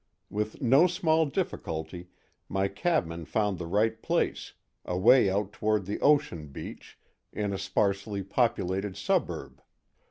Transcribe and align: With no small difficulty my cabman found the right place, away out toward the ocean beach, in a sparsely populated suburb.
With 0.31 0.63
no 0.63 0.87
small 0.87 1.27
difficulty 1.27 2.09
my 2.49 2.67
cabman 2.67 3.25
found 3.25 3.59
the 3.59 3.67
right 3.67 4.01
place, 4.01 4.53
away 4.83 5.29
out 5.29 5.53
toward 5.53 5.85
the 5.85 6.01
ocean 6.01 6.47
beach, 6.47 6.97
in 7.31 7.53
a 7.53 7.59
sparsely 7.59 8.23
populated 8.23 8.97
suburb. 8.97 9.61